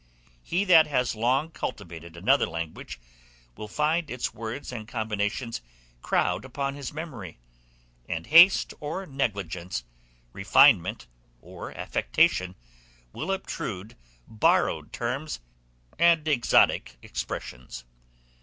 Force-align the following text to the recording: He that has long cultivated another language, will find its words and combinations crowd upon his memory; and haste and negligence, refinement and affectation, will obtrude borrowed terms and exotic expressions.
He 0.41 0.63
that 0.65 0.87
has 0.87 1.13
long 1.15 1.51
cultivated 1.51 2.17
another 2.17 2.47
language, 2.47 2.99
will 3.55 3.67
find 3.67 4.09
its 4.09 4.33
words 4.33 4.71
and 4.71 4.87
combinations 4.87 5.61
crowd 6.01 6.43
upon 6.43 6.73
his 6.73 6.91
memory; 6.91 7.37
and 8.09 8.25
haste 8.25 8.73
and 8.81 9.15
negligence, 9.15 9.83
refinement 10.33 11.05
and 11.43 11.77
affectation, 11.77 12.55
will 13.13 13.31
obtrude 13.31 13.95
borrowed 14.27 14.91
terms 14.91 15.39
and 15.99 16.27
exotic 16.27 16.97
expressions. 17.03 17.83